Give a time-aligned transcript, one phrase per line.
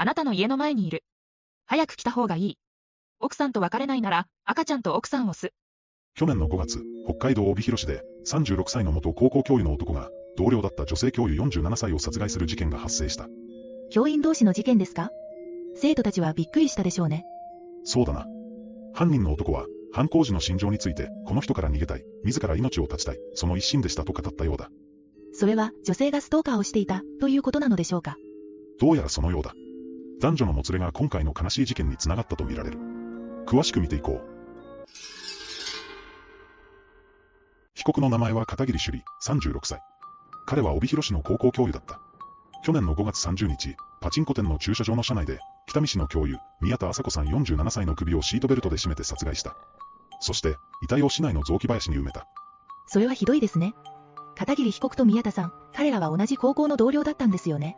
[0.00, 1.02] あなたの家の前にいる。
[1.66, 2.58] 早く来た方がいい。
[3.18, 5.52] 奥さんと別れないなら、赤ちゃんと奥さんをす。
[6.14, 13.26] 去年の5月、北海道帯広市で、36歳の元高校教諭の男が、同僚だった女性教諭47歳を殺害する事件が発生した。
[13.90, 15.10] 教員同士の事件ですか？
[15.74, 17.24] 生徒たちはびっくりしたでしょうね。
[17.82, 18.24] そうだな。
[18.94, 24.70] 犯人の男は、犯行時の心情について、この人から逃げたい、自ら命を絶ちたい、その一心でしたと語ったようだ。
[25.32, 28.16] それは女性がストーカーをしていたということなのでしょうか？
[28.80, 29.54] どうやらそのようだ。
[30.20, 32.78] 男女のもつれが今回の悲しい事件につながったとみられる。
[33.46, 34.38] 詳しく見ていこう。
[37.74, 39.80] 被告の名前は片桐朱里、36歳。
[40.46, 42.00] 彼は帯広市の高校教諭だった。
[42.64, 49.56] 去年の5月30日、パチンコ店の駐車場の車内で、北見市の教諭、宮田麻子さん47歳の首をシートベルトで絞めて殺害した。
[50.20, 52.26] そして、遺体を市内の雑木林に埋めた。
[52.88, 53.74] それはひどいですね。
[54.34, 57.76] 片桐被告と宮田さん、彼らは同じ高校の同僚だったんですよね。